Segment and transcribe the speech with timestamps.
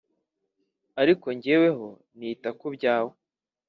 [1.01, 3.13] Ariko jyeweho nita kubyawe